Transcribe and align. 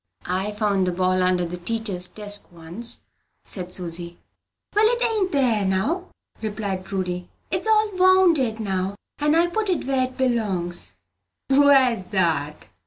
"I 0.25 0.51
found 0.53 0.87
the 0.87 0.91
ball 0.91 1.21
under 1.21 1.45
the 1.45 1.57
teacher's 1.59 2.07
desk 2.09 2.51
once," 2.51 3.01
said 3.43 3.71
Susy. 3.71 4.17
"Well, 4.73 4.95
'tain't 4.97 5.31
there 5.31 5.63
now," 5.63 6.07
replied 6.41 6.83
Prudy; 6.83 7.29
"it's 7.51 7.67
all 7.67 7.91
wounded 7.95 8.59
now, 8.59 8.95
and 9.19 9.35
I 9.37 9.45
put 9.45 9.69
it 9.69 9.85
where 9.85 10.05
it 10.07 10.17
b'longs." 10.17 10.95
"Where's 11.49 12.09
that?" 12.09 12.69